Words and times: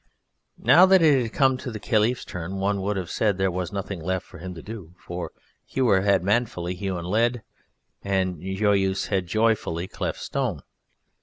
Now 0.57 0.87
that 0.87 1.03
it 1.03 1.21
had 1.21 1.31
come 1.31 1.57
to 1.57 1.69
the 1.69 1.79
Kaliph's 1.79 2.25
turn, 2.25 2.55
one 2.55 2.81
would 2.81 2.97
have 2.97 3.11
said 3.11 3.37
there 3.37 3.51
was 3.51 3.71
nothing 3.71 4.01
left 4.01 4.25
for 4.25 4.39
him 4.39 4.55
to 4.55 4.63
do, 4.63 4.95
for 4.97 5.31
Hewer 5.63 6.01
had 6.01 6.23
manfully 6.23 6.73
hewn 6.73 7.05
lead, 7.05 7.43
and 8.03 8.41
Joyeuse 8.41 9.09
had 9.09 9.27
joyfully 9.27 9.87
cleft 9.87 10.19
stone. 10.19 10.63